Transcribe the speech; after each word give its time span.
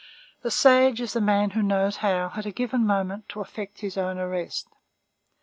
The 0.41 0.49
sage 0.49 0.99
is 0.99 1.13
the 1.13 1.21
man 1.21 1.51
who 1.51 1.61
knows 1.61 1.97
how, 1.97 2.31
at 2.35 2.47
a 2.47 2.51
given 2.51 2.87
moment, 2.87 3.29
to 3.29 3.39
effect 3.41 3.81
his 3.81 3.99
own 3.99 4.17
arrest. 4.17 4.67